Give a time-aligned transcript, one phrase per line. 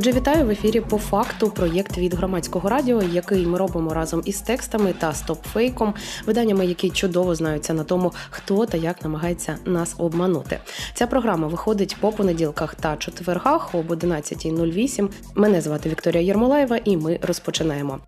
[0.00, 4.40] Отже, вітаю в ефірі по факту проєкт від громадського радіо, який ми робимо разом із
[4.40, 5.94] текстами та стопфейком,
[6.26, 10.58] виданнями, які чудово знаються на тому, хто та як намагається нас обманути.
[10.94, 15.08] Ця програма виходить по понеділках та четвергах об 11.08.
[15.34, 17.98] Мене звати Вікторія Єрмолаєва, і ми розпочинаємо.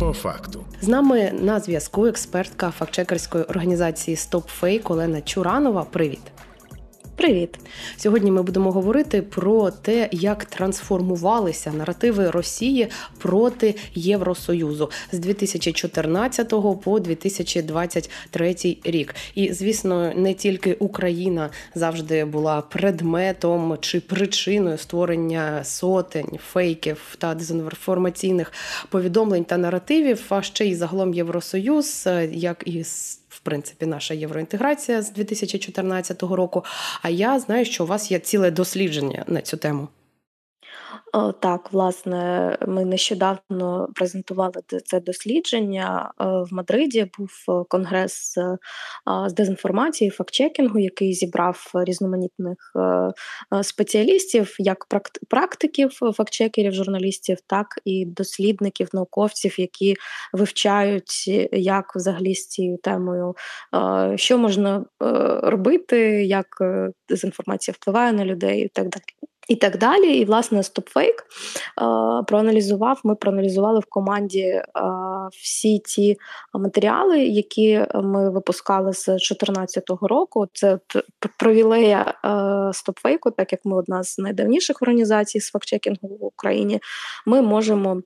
[0.00, 0.64] По факту.
[0.80, 5.84] З нами на зв'язку експертка фактчекерської організації StopFake Олена Чуранова.
[5.84, 6.20] Привіт.
[7.20, 7.58] Привіт,
[7.96, 12.88] сьогодні ми будемо говорити про те, як трансформувалися наративи Росії
[13.18, 16.48] проти Євросоюзу з 2014
[16.84, 19.14] по 2023 рік.
[19.34, 28.52] І звісно, не тільки Україна завжди була предметом чи причиною створення сотень фейків та дезінформаційних
[28.88, 32.84] повідомлень та наративів, а ще й загалом Євросоюз, як і
[33.30, 36.64] в принципі наша євроінтеграція з 2014 року.
[37.02, 39.88] А я знаю, що у вас є ціле дослідження на цю тему.
[41.40, 44.52] Так, власне, ми нещодавно презентували
[44.84, 47.10] це дослідження е, в Мадриді.
[47.18, 48.58] Був е, конгрес е,
[49.28, 52.56] з дезінформації, фактчекінгу, який зібрав різноманітних
[53.62, 54.86] спеціалістів, як
[55.28, 59.96] практиків, фактчекерів, журналістів, так і дослідників, науковців, які
[60.32, 63.34] вивчають, як взагалі з цією темою,
[64.14, 64.84] що можна
[65.42, 66.46] робити, як
[67.08, 69.29] дезінформація впливає на людей і так далі.
[69.48, 70.18] І так далі.
[70.18, 71.22] І, власне, е,
[72.26, 73.00] проаналізував.
[73.04, 74.64] Ми проаналізували в команді е,
[75.30, 76.16] всі ті
[76.54, 80.46] матеріали, які ми випускали з 2014 року.
[80.52, 80.78] Це
[81.38, 86.80] провілея StopFake, так як ми одна з найдавніших організацій з фактчекінгу в Україні.
[87.26, 88.02] Ми можемо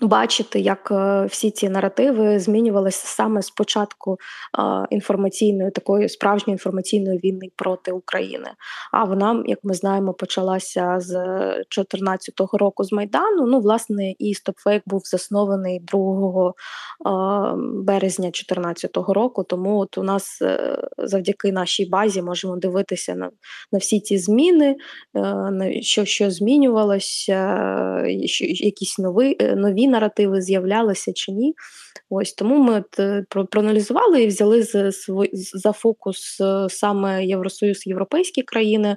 [0.00, 7.18] бачити, як е, всі ці наративи змінювалися саме з початку е, інформаційної такої справжньої інформаційної
[7.18, 8.50] війни проти України.
[8.92, 13.46] А вона, як ми знаємо, почалася з 2014 року з Майдану.
[13.46, 16.52] Ну, власне, і StopFake був заснований 2 е,
[17.84, 19.44] березня 2014 року.
[19.44, 20.42] Тому от у нас
[20.98, 23.30] завдяки нашій базі можемо дивитися на
[23.72, 24.76] на всі ці зміни,
[25.14, 27.36] на що що змінювалося,
[28.40, 31.54] якісь нові нові наративи з'являлися чи ні.
[32.10, 34.90] Ось Тому ми е, проаналізували і взяли за,
[35.54, 38.96] за фокус е, саме Євросоюз, європейські країни.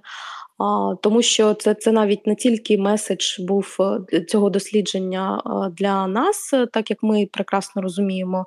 [1.02, 3.78] Тому що це це навіть не тільки меседж був
[4.14, 5.42] е, цього дослідження
[5.78, 8.46] для нас, так як ми прекрасно розуміємо,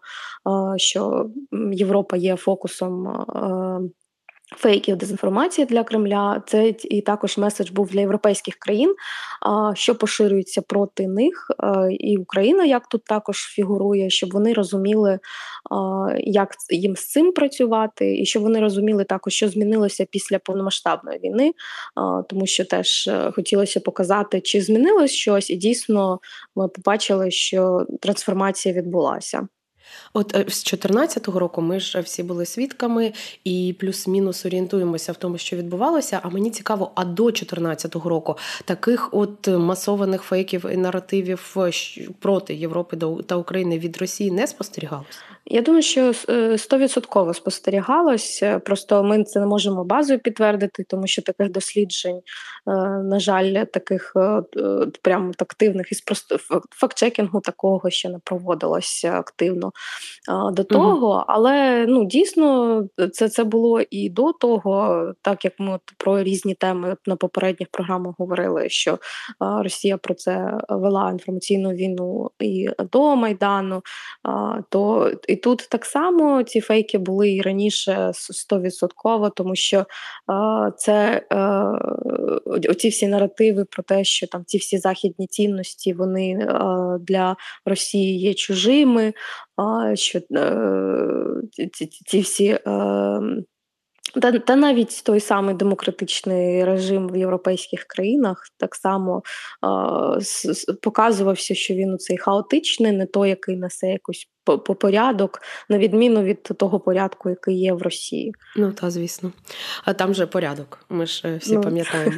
[0.77, 1.31] що
[1.73, 3.25] Європа є фокусом
[4.55, 8.95] Фейків дезінформації для Кремля, це і також меседж був для європейських країн,
[9.75, 11.51] що поширюється проти них,
[11.91, 15.19] і Україна як тут також фігурує, щоб вони розуміли,
[16.19, 21.53] як їм з цим працювати, і щоб вони розуміли також, що змінилося після повномасштабної війни,
[22.29, 26.21] тому що теж е, хотілося показати, чи змінилось щось, і дійсно
[26.57, 29.49] ми побачили, що трансформація відбулася.
[30.13, 33.13] От е, з 2014 року ми ж всі були свідками
[33.45, 36.21] і плюс-мінус орієнтуємося в тому, що відбувалося.
[36.23, 41.71] А мені цікаво, а до 2014 року таких от масованих фейків і наративів е,
[42.19, 45.19] проти Європи та України від Росії не спостерігалося?
[45.49, 48.45] Я думаю, що е, стовідсотково спостерігалось.
[48.65, 52.21] Просто ми це не можемо базою підтвердити, тому що таких досліджень,
[53.05, 54.13] на жаль, таких
[55.03, 56.39] прямо активних із просто
[56.71, 59.73] фактчекінгу такого ще не проводилося активно
[60.53, 61.09] до того.
[61.09, 61.25] Угу.
[61.27, 62.83] Але ну дійсно
[63.13, 67.69] це це було і до того, так як ми от про різні теми на попередніх
[67.69, 68.99] програмах говорили, що
[69.41, 73.83] Росія про це вела інформаційну війну і до Майдану,
[74.69, 79.87] то і тут так само ці фейки були і раніше стовідсотково, тому що
[80.77, 81.23] це
[82.69, 86.49] оці всі наративи про те, що там ці всі західні цінності вони
[87.01, 89.13] для Росії є чужими
[89.95, 92.47] що е, ці, ці всі.
[92.47, 93.21] Е,
[94.23, 99.23] та та навіть той самий демократичний режим в європейських країнах так само
[100.65, 106.23] е, показувався, що він у цей хаотичний, не той, який несе якусь порядок, на відміну
[106.23, 108.33] від того порядку, який є в Росії.
[108.57, 109.33] Ну та звісно,
[109.85, 110.85] а там же порядок.
[110.89, 111.61] Ми ж е, всі ну.
[111.61, 112.17] пам'ятаємо.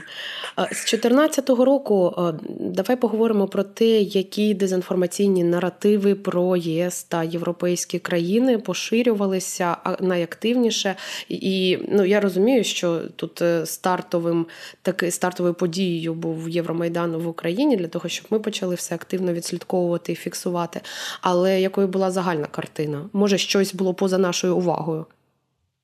[0.56, 2.14] З 2014 року
[2.60, 10.96] давай поговоримо про те, які дезінформаційні наративи про ЄС та європейські країни поширювалися найактивніше.
[11.28, 14.46] І ну я розумію, що тут е, стартовим
[14.82, 20.12] таки стартовою подією був Євромайдан в Україні для того, щоб ми почали все активно відслідковувати
[20.12, 20.80] і фіксувати.
[21.20, 23.08] Але якою була загальна картина?
[23.12, 25.06] Може, щось було поза нашою увагою?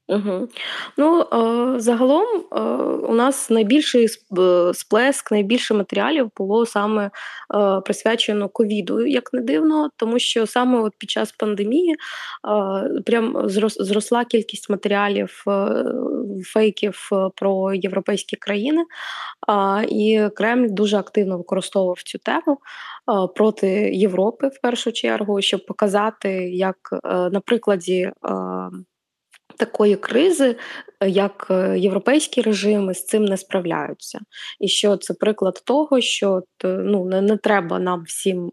[0.08, 0.48] Угу.
[0.96, 2.60] Ну, е, загалом е,
[3.08, 4.08] у нас найбільший
[4.74, 7.10] сплеск, найбільше матеріалів було саме е,
[7.80, 11.96] присвячено ковіду, як не дивно, тому що саме от під час пандемії
[13.06, 15.44] прям зрос, зросла кількість матеріалів,
[16.44, 18.84] фейків про європейські країни,
[19.88, 22.58] і Кремль дуже активно використовував цю тему
[23.36, 28.12] проти Європи в першу чергу, щоб показати, як на прикладі
[29.56, 30.56] такої кризи
[31.06, 34.20] як е, європейські режими з цим не справляються,
[34.60, 38.50] і що це приклад того, що ну не, не треба нам всім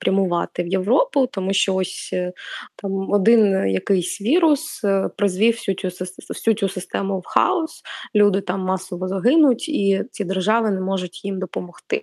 [0.00, 2.32] прямувати в Європу, тому що ось е,
[2.76, 7.82] там один якийсь вірус е, призвів всю цю всю цю систему в хаос.
[8.14, 12.02] Люди там масово загинуть, і ці держави не можуть їм допомогти.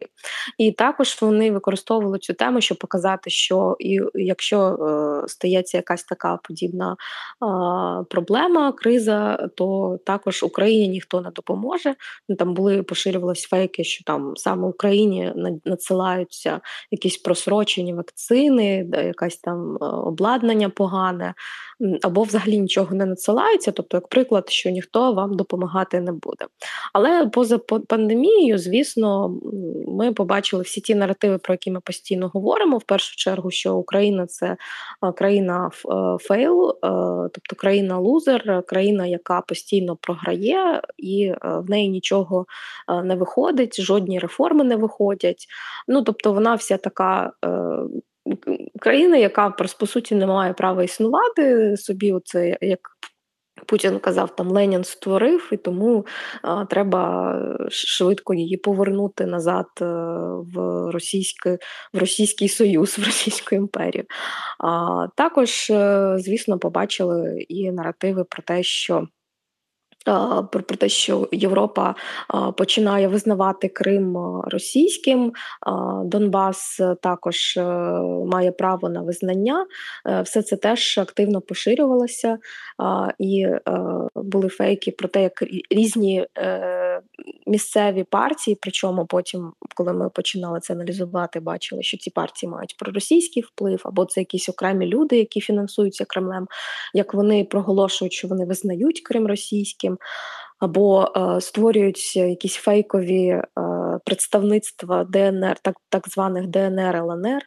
[0.57, 6.39] І також вони використовували цю тему, щоб показати, що і якщо е, стається якась така
[6.43, 6.95] подібна е,
[8.35, 11.95] проблема, криза, то також Україні ніхто не допоможе.
[12.29, 15.33] Ну, там були поширювалися фейки, що там саме Україні
[15.65, 16.61] надсилаються
[16.91, 21.33] якісь просрочені вакцини, якась там е, обладнання погане,
[22.01, 23.71] або взагалі нічого не надсилається.
[23.71, 26.45] Тобто, як приклад, що ніхто вам допомагати не буде.
[26.93, 27.57] Але поза
[27.87, 29.37] пандемією, звісно,
[29.87, 32.77] ми побачили всі ті наративи, про які ми постійно говоримо.
[32.77, 34.57] В першу чергу, що Україна це
[35.03, 36.77] е, країна е, fail,
[37.33, 42.45] тобто країна лузер, країна, яка постійно програє, і е, в неї нічого
[42.89, 45.47] е, не виходить, жодні реформи не виходять.
[45.87, 47.31] Ну тобто, вона вся така.
[48.27, 52.79] Е, країна, яка по суті не має права існувати собі, оце як
[53.65, 56.05] Путін казав, там Ленін створив, і тому
[56.41, 57.35] а, треба
[57.69, 59.65] швидко її повернути назад
[60.53, 60.57] в
[60.91, 61.57] російський
[61.93, 64.03] в Російський Союз, в Російську імперію.
[64.59, 65.71] А, Також,
[66.17, 69.07] звісно, побачили і наративи про те, що
[70.05, 71.95] про, про те, що Європа
[72.57, 74.17] починає визнавати Крим
[74.47, 75.33] російським,
[76.03, 77.63] Донбас також е,
[78.25, 79.65] має право на визнання.
[80.07, 82.37] Е, все це теж активно поширювалося,
[83.19, 83.61] і е,
[84.15, 86.27] були фейки про те, як різні
[87.47, 93.43] місцеві партії, причому потім, коли ми починали це аналізувати, бачили, що ці партії мають проросійський
[93.43, 96.47] вплив, або це якісь окремі люди, які фінансуються Кремлем,
[96.93, 99.94] як вони проголошують, що вони визнають Крим російським
[100.59, 103.43] або е, створюють якісь фейкові е,
[104.05, 107.41] представництва ДНР, так так званих ДНР ЛНР.
[107.41, 107.43] Е,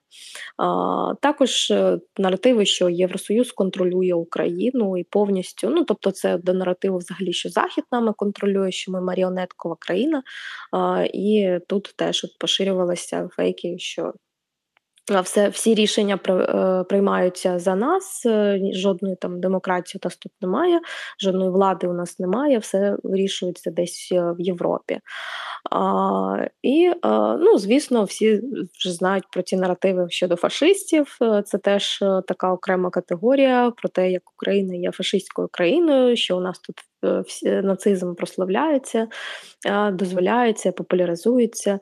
[1.22, 1.72] також
[2.18, 5.70] наративи, що Євросоюз контролює Україну і повністю.
[5.70, 10.22] Ну тобто, це до наративу, взагалі, що Захід нами контролює, що ми маріонеткова країна,
[11.14, 14.12] і тут теж от поширювалися фейки, що
[15.20, 20.81] все, всі рішення е, приймаються за нас, е, жодної там демократії у тут немає,
[21.22, 25.00] жодної влади у нас немає, все вирішується десь е, в Європі.
[25.70, 26.93] А, І,
[27.40, 28.40] ну, звісно, всі
[28.78, 31.19] вже знають про ці наративи щодо фашистів.
[31.44, 36.58] Це теж така окрема категорія про те, як Україна є фашистською країною, що у нас
[36.58, 36.76] тут
[37.62, 39.08] нацизм прославляється,
[39.92, 41.78] дозволяється, популяризується.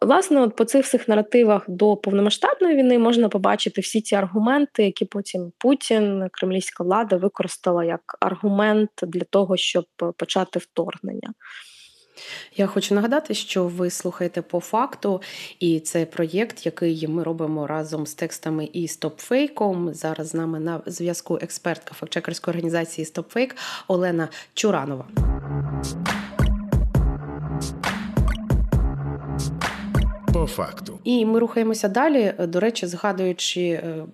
[0.00, 5.04] Власне, от по цих всіх наративах до повномасштабної війни можна побачити всі ці аргументи, які
[5.04, 9.84] потім Путін, кремлівська влада використала як аргумент для того, щоб
[10.16, 11.32] почати вторгнення.
[12.56, 15.22] Я хочу нагадати, що ви слухаєте по факту,
[15.60, 19.94] і це проєкт, який ми робимо разом з текстами і стопфейком.
[19.94, 23.56] Зараз з нами на зв'язку експертка фактчекерської організації Стопфейк
[23.88, 25.06] Олена Чуранова.
[30.32, 30.98] По факту.
[31.04, 32.34] І ми рухаємося далі.
[32.38, 34.04] До речі, згадуючи е,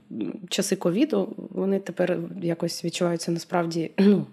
[0.49, 4.27] часи ковіду, вони тепер якось відчуваються насправді ну,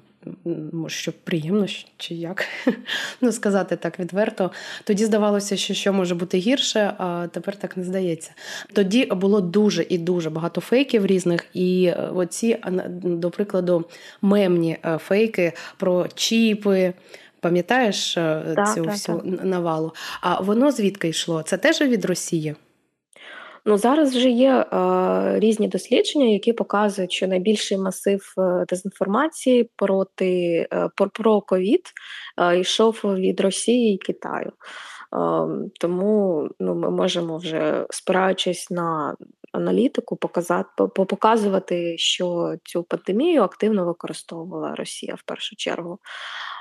[0.73, 1.65] може, що приємно,
[1.97, 2.45] чи як
[3.21, 4.51] ну, сказати так відверто.
[4.83, 8.31] Тоді здавалося, що що може бути гірше, а тепер так не здається.
[8.73, 12.57] Тоді було дуже і дуже багато фейків різних, і е, оці,
[13.03, 13.85] до прикладу,
[14.21, 16.93] мемні е, фейки про чіпи.
[17.41, 19.43] Пам'ятаєш е, так, цю так, всю так.
[19.43, 19.93] навалу?
[20.21, 21.41] А воно звідки йшло?
[21.41, 22.55] Це теж від Росії?
[23.65, 30.67] Ну зараз вже є е, різні дослідження, які показують, що найбільший масив е, дезінформації проти
[30.73, 31.83] е, про ковід
[32.37, 34.51] е, йшов від Росії і Китаю.
[35.79, 39.15] Тому ну, ми можемо вже спираючись на
[39.51, 45.99] аналітику, показати показувати, що цю пандемію активно використовувала Росія в першу чергу.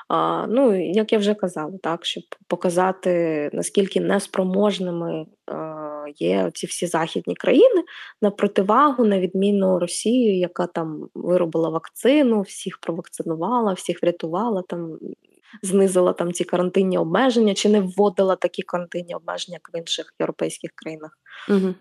[0.09, 6.87] А, Ну як я вже казала, так щоб показати наскільки неспроможними а, є ці всі
[6.87, 7.85] західні країни
[8.23, 14.99] на противагу, на відміну Росії, яка там виробила вакцину, всіх провакцинувала, всіх врятувала там
[15.63, 20.71] знизила там ці карантинні обмеження, чи не вводила такі карантинні обмеження, як в інших європейських
[20.75, 21.19] країнах.
[21.49, 21.75] Угу.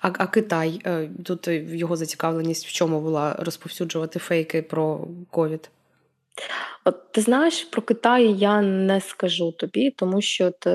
[0.00, 5.70] А а Китай е, тут його зацікавленість в чому була розповсюджувати фейки про ковід?
[6.84, 10.70] От ти знаєш, про Китай я не скажу тобі, тому що ти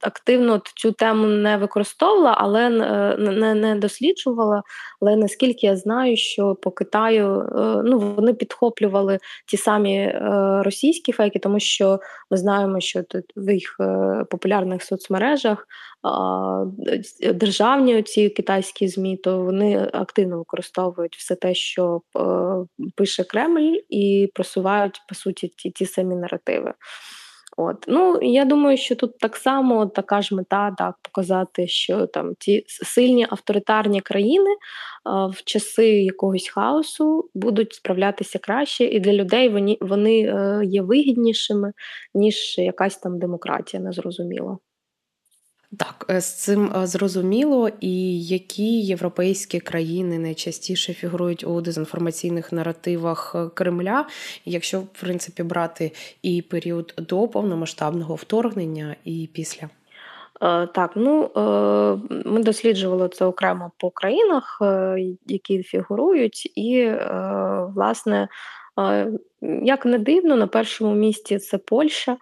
[0.00, 2.68] активно цю тему не використовувала, але
[3.18, 4.62] не не досліджувала.
[5.00, 10.20] Але наскільки я знаю, що по Китаю е, ну вони підхоплювали ті самі е,
[10.64, 12.00] російські фейки, тому що
[12.30, 15.66] ми знаємо, що тут в їх е, популярних соцмережах
[17.34, 22.00] державні ці китайські змі, то вони активно використовують все те, що
[22.96, 26.74] пише Кремль, і просувають по суті ті, ті самі наративи.
[27.56, 32.34] От ну я думаю, що тут так само така ж мета, так показати, що там
[32.38, 34.50] ті сильні авторитарні країни
[35.04, 40.82] а, в часи якогось хаосу будуть справлятися краще, і для людей вони вони е, є
[40.82, 41.72] вигіднішими
[42.14, 44.58] ніж якась там демократія, незрозуміло.
[45.78, 53.32] Так, е, з цим е, зрозуміло, і які європейські країни найчастіше фігурують у дезінформаційних наративах
[53.34, 54.06] е, Кремля,
[54.44, 55.92] якщо в принципі брати
[56.22, 59.68] і період до повномасштабного вторгнення, і після.
[60.74, 61.30] Так, ну
[62.24, 64.62] ми досліджували це окремо по країнах,
[65.26, 66.90] які фігурують, і
[67.74, 68.28] власне,
[69.62, 72.16] як не дивно, на першому місці це Польща.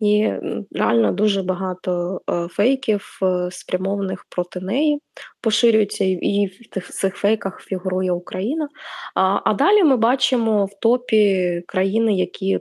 [0.00, 0.32] І
[0.72, 5.00] реально дуже багато е, фейків, е, спрямованих проти неї,
[5.40, 8.68] поширюються, і в тих цих фейках фігурує Україна.
[9.14, 12.58] А далі ми бачимо в топі країни, які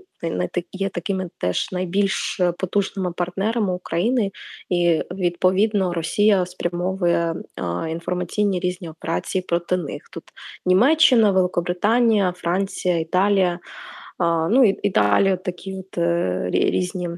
[0.71, 4.31] є такими теж найбільш потужними партнерами України,
[4.69, 7.35] і відповідно Росія спрямовує
[7.89, 10.01] інформаційні різні операції проти них.
[10.11, 10.23] Тут
[10.65, 13.59] Німеччина, Великобританія, Франція, Італія.
[14.51, 17.09] Ну і, і далі такі от е, різні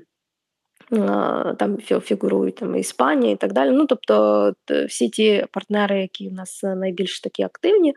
[1.58, 3.72] там фігурують там Іспанія і так далі.
[3.72, 4.54] Ну тобто
[4.88, 7.94] всі ті партнери, які в нас найбільш такі активні,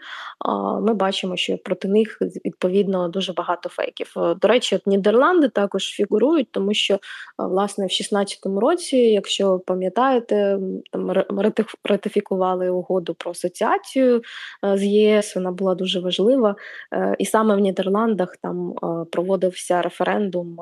[0.82, 4.12] ми бачимо, що проти них відповідно дуже багато фейків.
[4.16, 6.98] До речі, от Нідерланди також фігурують, тому що
[7.38, 10.58] власне в 16-му році, якщо пам'ятаєте,
[10.92, 11.12] там
[11.84, 14.22] ратифікували угоду про асоціацію
[14.62, 15.36] з ЄС.
[15.36, 16.56] Вона була дуже важлива,
[16.92, 18.74] е, і саме в Нідерландах там
[19.12, 20.56] проводився референдум,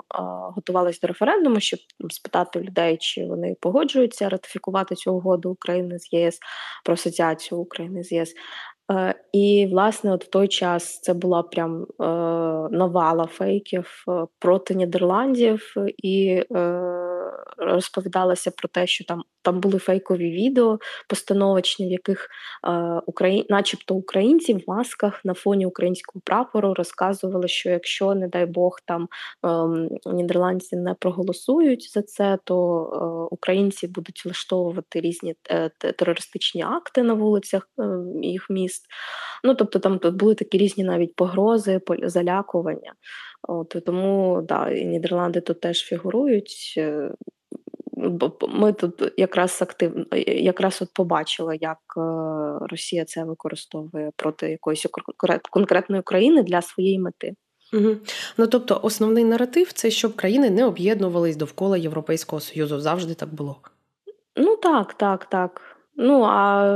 [0.55, 1.81] готувалися до референдуму, щоб
[2.23, 6.39] спитати людей, чи вони погоджуються ратифікувати цю угоду України з ЄС
[6.85, 8.35] про асоціацію України з ЄС.
[8.93, 12.05] Е, і, власне, от в той час це була прям е,
[12.71, 16.43] навала фейків е, проти Нідерландів, і
[17.59, 22.29] розповідалося про те, що там там були фейкові відео постановочні, в яких
[23.07, 23.47] Украї...
[23.49, 29.09] начебто українці в масках на фоні українського прапору розказували, що якщо, не дай Бог, там
[29.47, 29.49] е,
[30.13, 35.35] нідерландці не проголосують за це, то українці будуть влаштовувати різні
[35.99, 37.83] терористичні акти на вулицях е,
[38.23, 38.82] їх міст.
[39.45, 42.93] Ну тобто там були такі різні навіть погрози, залякування.
[43.49, 46.75] От Тому да, і Нідерланди тут теж фігурують.
[46.79, 47.11] Е,
[48.49, 52.01] ми тут якраз активно якраз от побачили, як е,
[52.71, 54.87] Росія це використовує проти якоїсь
[55.51, 57.35] конкретної країни для своєї мети.
[57.73, 57.97] Угу.
[58.39, 62.81] Ну тобто, основний наратив це щоб країни не об'єднувались довкола Європейського Союзу.
[62.81, 63.57] Завжди так було.
[64.37, 65.77] Ну так, так, так.
[65.97, 66.67] Ну а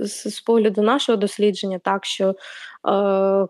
[0.00, 2.34] з, з погляду нашого дослідження, так що е,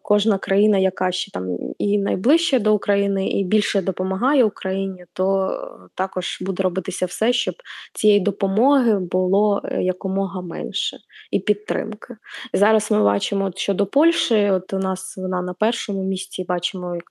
[0.03, 5.51] кожна країна, яка ще там і найближче до України, і більше допомагає Україні, то
[5.95, 7.55] також буде робитися все, щоб
[7.95, 10.97] цієї допомоги було е, якомога менше
[11.31, 12.17] і підтримки.
[12.53, 17.05] Зараз ми бачимо, от щодо Польщі, от у нас вона на першому місці бачимо, як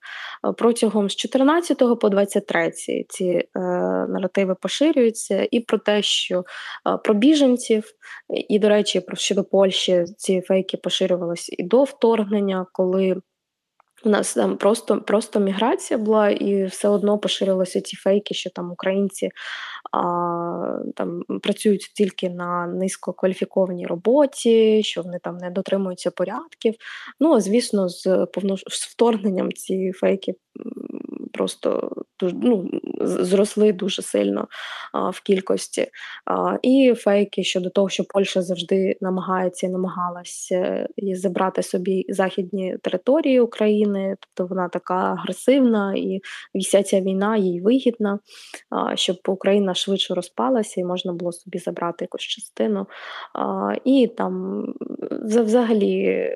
[0.50, 2.72] е, протягом з 14 по 23
[3.10, 3.60] ці е,
[4.10, 7.84] наративи поширюються, і про те, що е, про біженців,
[8.50, 12.09] і, до речі, про щодо Польщі ці фейки поширювалися і до вторгнення,
[12.72, 13.22] коли
[14.06, 18.72] У нас там просто просто міграція була, і все одно поширилися ці фейки, що там
[18.72, 19.30] українці
[19.92, 26.76] а, там працюють тільки на низькокваліфікованій роботі, що вони там не дотримуються порядків.
[27.20, 30.36] Ну звісно, з повно з вторгненням ці фейки
[31.40, 31.92] просто
[32.22, 32.70] ну,
[33.02, 34.48] зросли дуже сильно
[34.94, 35.88] а, в кількості.
[36.26, 43.40] А, І фейки щодо того, що Польща завжди намагається і намагалася забрати собі західні території
[43.40, 46.20] України, тобто вона така агресивна і
[46.56, 48.20] вся ця війна їй вигідна,
[48.70, 52.88] а, щоб Україна швидше розпалася і можна було собі забрати якусь частину.
[53.34, 54.66] А, І там
[55.26, 56.30] взагалі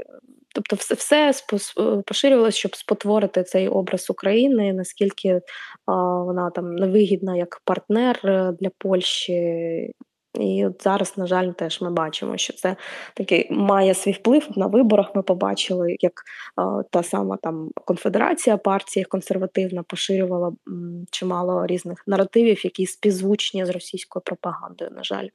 [0.54, 1.34] Тобто, все все
[1.80, 5.42] е, поширювалося, щоб спотворити цей образ України, наскільки
[5.86, 5.94] а,
[6.24, 9.94] вона там невигідна як партнер е, для Польщі.
[10.40, 12.76] І от зараз, на жаль, теж ми бачимо, що це
[13.14, 15.16] такий має свій вплив на виборах.
[15.16, 16.14] Ми побачили, як
[16.56, 23.70] а, та сама там конфедерація партії консервативна поширювала м, чимало різних наративів, які співзвучні з
[23.70, 24.92] російською пропагандою.
[24.92, 25.28] На жаль.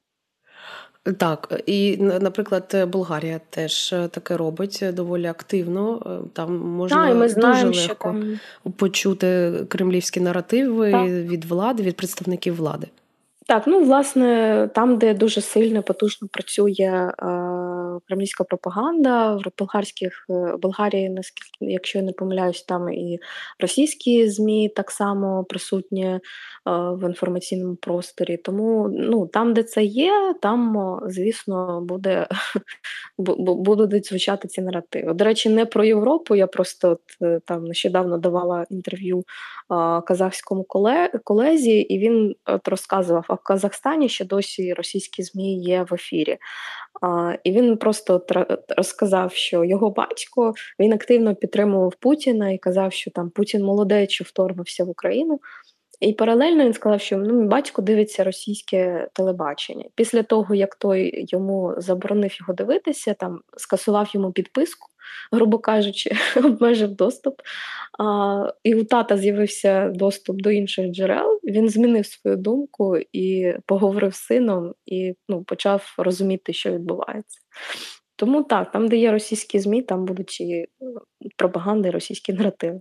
[1.17, 6.01] Так, і наприклад, Болгарія теж е, таке робить доволі активно.
[6.05, 8.15] Е, там можна а, ми знаємо, дуже легко
[8.63, 8.71] що...
[8.71, 11.07] почути кремлівські наративи так.
[11.07, 12.87] від влади, від представників влади.
[13.47, 17.25] Так, ну власне, там, де дуже сильно потужно працює е,
[18.07, 23.19] кремлівська пропаганда, в болгарських е, Болгарії, наскільки, якщо я не помиляюсь, там і
[23.59, 26.19] російські ЗМІ так само присутні е,
[26.65, 28.37] в інформаційному просторі.
[28.37, 32.27] Тому ну, там, де це є, там, звісно, буде
[33.17, 35.13] будуть звучати ці наративи.
[35.13, 36.35] До речі, не про Європу.
[36.35, 39.23] Я просто от, е, там нещодавно давала інтерв'ю
[40.05, 40.65] казахському
[41.23, 46.37] колезі, і він от розказував, а в Казахстані ще досі російські ЗМІ є в ефірі.
[47.43, 48.31] І він просто от
[48.77, 54.83] розказав, що його батько він активно підтримував Путіна і казав, що там Путін молодець, вторгнувся
[54.83, 55.39] в Україну.
[55.99, 59.85] І паралельно він сказав, що ну, мій батько дивиться російське телебачення.
[59.95, 64.87] Після того, як той йому заборонив його дивитися, там скасував йому підписку,
[65.31, 67.33] грубо кажучи, обмежив доступ.
[67.99, 71.39] А, І у тата з'явився доступ до інших джерел.
[71.43, 77.39] Він змінив свою думку і поговорив з сином, і ну, почав розуміти, що відбувається.
[78.15, 80.65] Тому так, там, де є російські ЗМІ, там будуть і
[81.37, 82.79] пропаганди, і російські наративи.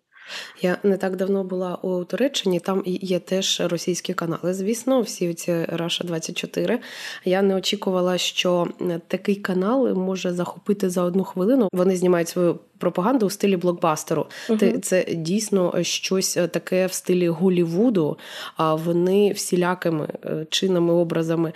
[0.62, 4.54] Я не так давно була у Туреччині, там є теж російські канали.
[4.54, 6.80] Звісно, всі ці Раша 24
[7.24, 8.68] Я не очікувала, що
[9.08, 11.68] такий канал може захопити за одну хвилину.
[11.72, 14.26] Вони знімають свою пропаганду у стилі блокбастеру.
[14.48, 14.80] Uh-huh.
[14.80, 18.18] Це дійсно щось е, таке в стилі Голівуду.
[18.56, 21.52] А вони всілякими е, чинами, образами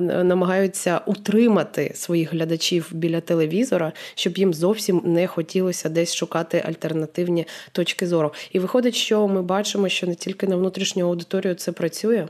[0.00, 8.06] намагаються утримати своїх глядачів біля телевізора, щоб їм зовсім не хотілося десь шукати альтернативні точки
[8.06, 8.32] зору.
[8.52, 12.28] І виходить, що ми бачимо, що не тільки на внутрішню аудиторію це працює.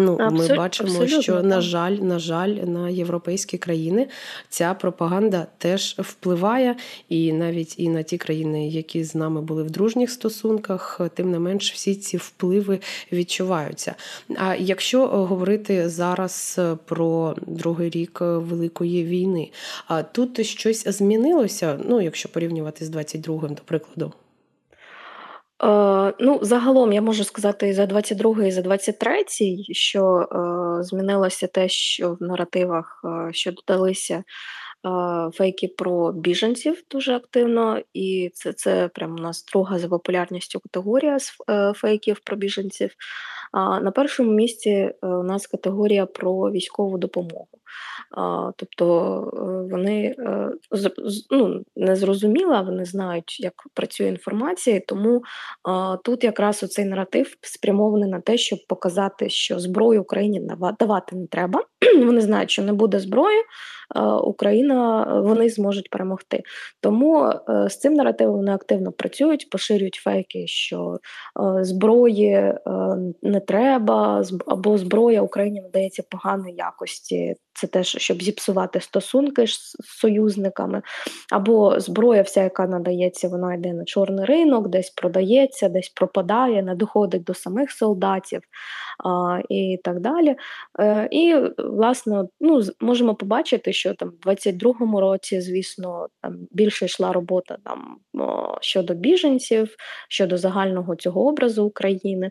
[0.00, 4.08] Ну, Абсолют, Ми бачимо, абсолютно, що, на жаль, на жаль, на європейські країни
[4.48, 6.76] ця пропаганда теж впливає,
[7.08, 11.38] і навіть і на ті країни, які з нами були в дружніх стосунках, тим не
[11.38, 12.80] менш всі ці впливи
[13.12, 13.94] відчуваються.
[14.36, 19.50] А якщо говорити зараз про другий рік Великої війни,
[19.86, 24.12] а тут щось змінилося, ну якщо порівнювати з 22-м, до прикладу.
[25.64, 29.24] Е, ну, загалом я можу сказати і за 22 і за 23
[29.72, 30.28] що
[30.80, 34.22] е, змінилося те, що в наративах, е, що додалися е,
[35.34, 41.18] фейки про біженців дуже активно, і це це прямо у нас друга за популярністю категорія
[41.18, 42.90] з е, фейків про біженців.
[43.52, 47.48] А на першому місці е, у нас категорія про військову допомогу.
[48.56, 50.50] Тобто е, вони е,
[51.30, 55.22] ну, не зрозуміла, вони знають, як працює інформація, тому
[56.04, 60.42] тут якраз оцей наратив спрямований на те, щоб показати, що зброю Україні
[60.80, 61.64] давати не треба.
[62.04, 63.38] Вони знають, що не буде зброї,
[64.22, 66.42] Україна вони зможуть перемогти.
[66.80, 67.32] Тому
[67.68, 70.98] з цим наративом вони активно працюють, поширюють фейки, що
[71.60, 72.54] зброї
[73.22, 77.36] не треба, або зброя Україні надається поганої якості.
[77.58, 80.82] Це теж, щоб зіпсувати стосунки з союзниками,
[81.32, 86.74] або зброя, вся, яка надається, вона йде на чорний ринок, десь продається, десь пропадає, не
[86.74, 88.40] доходить до самих солдатів
[89.04, 90.36] а, і так далі.
[90.80, 97.12] Е, І, власне, ну, можемо побачити, що там в 22-му році, звісно, там більше йшла
[97.12, 97.96] робота там
[98.60, 99.76] щодо біженців,
[100.08, 102.30] щодо загального цього образу України.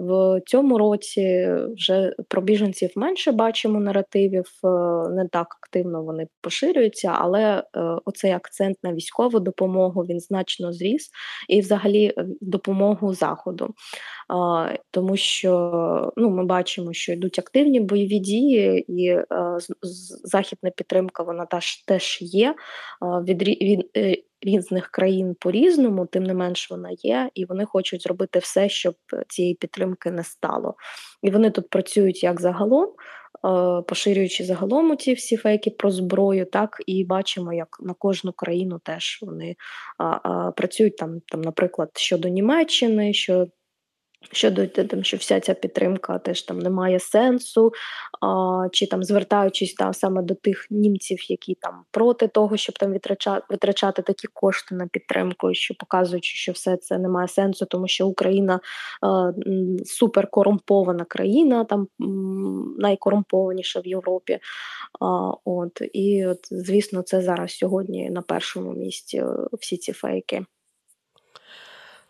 [0.00, 7.16] В цьому році вже про біженців менше бачимо наративів випадків не так активно вони поширюються,
[7.18, 7.64] але
[8.04, 11.10] оцей акцент на військову допомогу він значно зріс
[11.48, 13.74] і, взагалі, допомогу заходу.
[14.90, 19.18] Тому що ну, ми бачимо, що йдуть активні бойові дії, і
[20.24, 21.46] західна підтримка вона
[21.86, 22.54] теж є
[23.02, 23.42] від
[24.44, 28.94] різних країн по-різному, тим не менш вона є, і вони хочуть зробити все, щоб
[29.28, 30.74] цієї підтримки не стало.
[31.22, 32.92] І вони тут працюють як загалом, е,
[33.88, 39.18] поширюючи загалом ці всі фейки про зброю, так і бачимо, як на кожну країну теж
[39.22, 39.56] вони
[40.56, 43.12] працюють там, там, наприклад, щодо Німеччини.
[43.12, 43.46] що
[44.32, 47.72] Щодо тим, що вся ця підтримка теж там не має сенсу,
[48.20, 52.92] а, чи там звертаючись там саме до тих німців, які там проти того, щоб там
[52.92, 57.88] витрачати, витрачати такі кошти на підтримку, що показуючи, що все це не має сенсу, тому
[57.88, 58.60] що Україна
[59.02, 59.32] а,
[59.84, 61.88] суперкорумпована країна, там
[62.78, 64.38] найкорумпованіша в Європі.
[65.00, 70.44] А, От і от, звісно, це зараз сьогодні на першому місці е, всі ці фейки.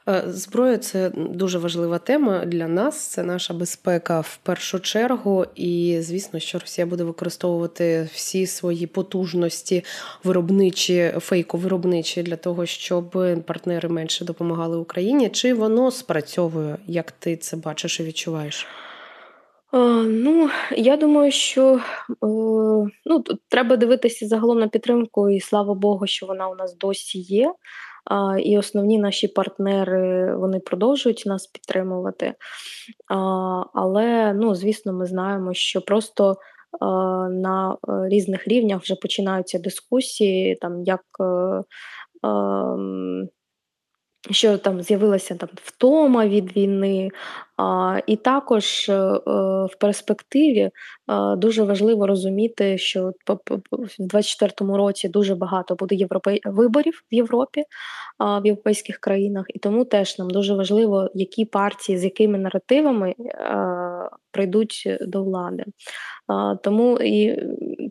[0.08, 3.06] Е, зброя це дуже важлива тема для нас.
[3.06, 5.46] Це наша безпека в першу чергу.
[5.54, 9.84] І звісно, що Росія буде використовувати всі свої потужності
[10.24, 13.10] виробничі, фейко-виробничі для того, щоб
[13.46, 15.28] партнери менше допомагали Україні.
[15.28, 16.76] Чи воно спрацьовує?
[16.86, 18.66] Як ти це бачиш і відчуваєш?
[19.74, 21.80] Е, ну, я думаю, що е,
[23.04, 27.52] ну, треба дивитися загалом на підтримку, і слава Богу, що вона у нас досі є.
[28.42, 32.34] І основні наші партнери вони продовжують нас підтримувати.
[33.74, 36.36] Але, ну, звісно, ми знаємо, що просто
[37.30, 41.04] на е, різних рівнях вже починаються дискусії, там як.
[41.20, 41.62] Е,
[42.28, 43.28] ем,
[44.30, 47.10] що там з'явилася там втома від війни,
[47.56, 49.20] а, І також е, е
[49.64, 50.70] в перспективі е,
[51.36, 53.12] дуже важливо розуміти, що в
[53.98, 56.40] 2024 році дуже багато буде європей...
[56.44, 57.64] виборів в Європі, е,
[58.18, 63.34] в європейських країнах, і тому теж нам дуже важливо, які партії з якими наративами е,
[64.32, 65.64] прийдуть до влади.
[66.62, 67.42] Тому і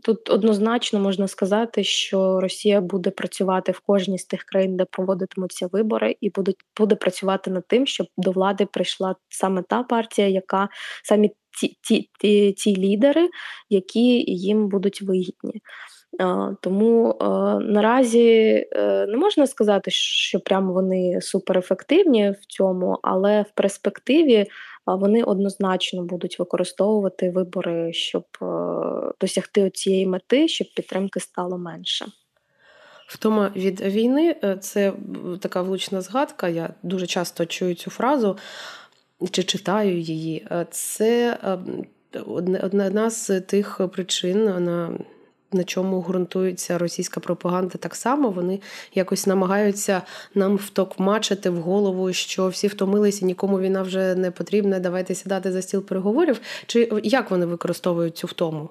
[0.04, 5.68] тут однозначно можна сказати, що Росія буде працювати в кожній з тих країн, де проводитимуться
[5.68, 10.70] вибори, і буде, буде працювати над тим, щоб до влади прийшла саме та партія, яка
[11.04, 13.30] самі ті, ті, ті, ті лідери,
[13.70, 15.62] які їм будуть вигідні.
[16.62, 17.18] Тому
[17.62, 18.28] наразі
[18.72, 24.46] е, не можна сказати, що прямо вони суперефективні в цьому, але в перспективі
[24.86, 28.46] вони однозначно будуть використовувати вибори, щоб е,
[29.22, 32.06] досягти цієї мети, щоб підтримки стало менше.
[33.08, 34.94] Втома від війни е, це
[35.42, 36.48] така влучна згадка.
[36.48, 38.38] Я дуже часто чую цю фразу
[39.32, 40.48] чи читаю її.
[40.72, 41.38] Це
[42.62, 44.98] одна з тих причин, на
[45.54, 48.60] на чому ґрунтується російська пропаганда, так само вони
[48.96, 50.02] якось намагаються
[50.36, 54.80] нам втокмачити в голову, що всі втомилися, нікому війна вже не потрібна.
[54.80, 56.42] Давайте сідати за стіл переговорів.
[56.66, 58.70] Чи як вони використовують цю втому?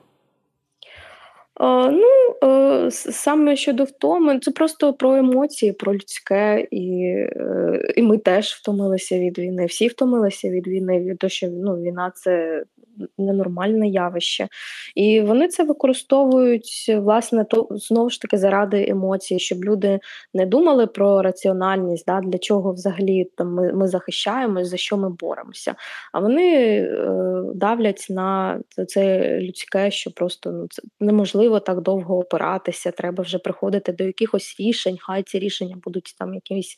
[1.60, 7.02] Ну, е, саме щодо втоми, це просто про емоції, про людське, і
[7.36, 9.66] е, і ми теж втомилися від війни.
[9.66, 12.64] Всі втомилися від війни, від того, що ну, війна це
[13.18, 14.48] ненормальне явище.
[14.94, 20.00] І вони це використовують власне то знову ж таки заради емоцій, щоб люди
[20.34, 25.10] не думали про раціональність, да, для чого взагалі там ми ми захищаємось, за що ми
[25.10, 25.74] боремося.
[26.12, 32.90] А вони е, давлять на це людське, що просто ну це неможливо так довго опиратися.
[32.90, 34.96] Треба вже приходити до якихось рішень.
[35.00, 36.76] Хай ці рішення будуть там якісь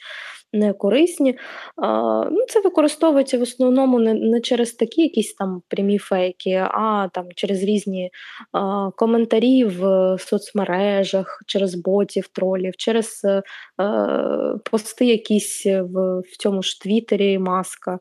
[0.53, 1.39] некорисні.
[1.77, 1.89] А,
[2.31, 7.27] ну, Це використовується в основному не, не через такі якісь там прямі фейки, а там
[7.37, 8.11] через різні
[8.53, 9.81] а, коментарі в
[10.21, 13.43] соцмережах, через ботів, тролів, через а,
[13.83, 17.99] е, пости якісь в, в цьому ж Твіттері, маска.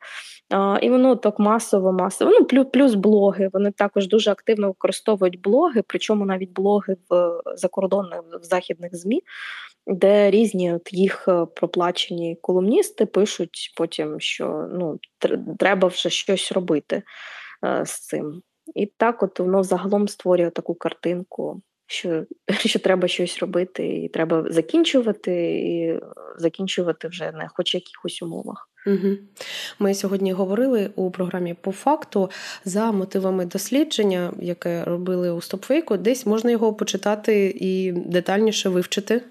[0.50, 2.32] А, І воно так масово, масово.
[2.40, 3.50] Ну, плюс, плюс блоги.
[3.54, 9.22] Вони також дуже активно використовують блоги, причому навіть блоги в закордонних в західних ЗМІ
[9.88, 15.00] де різні от їх е, проплачені колумністи пишуть потім, що ну,
[15.60, 17.04] треба вже щось робити е,
[17.86, 18.42] з цим.
[18.76, 22.26] І так от воно загалом створює таку картинку, що
[22.66, 26.00] що треба щось робити, і треба закінчувати, і
[26.38, 28.70] закінчувати вже не хоч якихось умовах.
[28.86, 29.16] Угу.
[29.80, 32.30] Ми сьогодні говорили у програмі по факту
[32.66, 35.98] за мотивами дослідження, яке робили у стопфейку.
[35.98, 39.22] Десь можна його почитати і детальніше вивчити.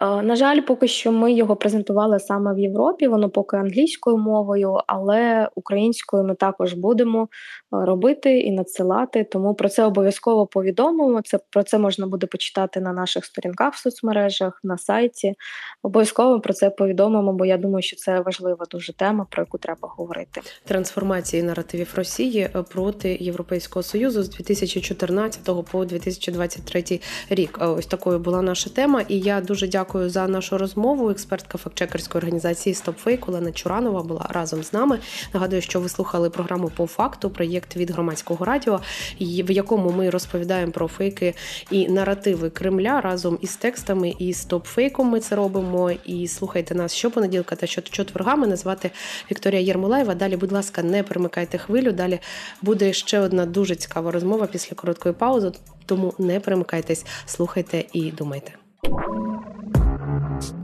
[0.00, 3.08] Е, на жаль, поки що ми його презентували саме в Європі.
[3.08, 7.26] Воно поки англійською мовою, але українською ми також будемо е,
[7.70, 9.24] робити і надсилати.
[9.24, 11.22] Тому про це обов'язково повідомимо.
[11.22, 15.34] Це про це можна буде почитати на наших сторінках в соцмережах, на сайті.
[15.82, 19.88] Обов'язково про це повідомимо, бо я думаю, що це важлива дуже тема, про яку треба
[19.96, 20.40] говорити.
[20.64, 27.58] Трансформації наративів Росії е, проти Європейського союзу з 2014 по 2023 рік.
[27.60, 31.10] Ось такою була наша тема, і я дуже дякую за нашу розмову.
[31.10, 34.98] Експертка фактчекерської організації StopFake Олена Чуранова була разом з нами.
[35.34, 38.80] Нагадую, що ви слухали програму по факту, проєкт від громадського радіо,
[39.20, 41.34] в якому ми розповідаємо про фейки
[41.70, 45.08] і наративи Кремля разом із текстами і стопфейком.
[45.08, 45.90] Ми це робимо.
[45.90, 48.36] І слухайте нас щопонеділка та щочетверга.
[48.36, 48.90] Мене звати
[49.30, 50.14] Вікторія Єрмолаєва.
[50.14, 51.92] Далі, будь ласка, не перемикайте хвилю.
[51.92, 52.18] Далі
[52.62, 55.52] буде ще одна дуже цікава розмова після короткої паузи.
[55.86, 58.59] Тому не перемикайтесь, слухайте і думайте.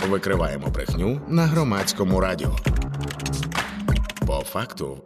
[0.09, 2.57] Викриваємо брехню на громадському радіо.
[4.27, 5.03] По факту.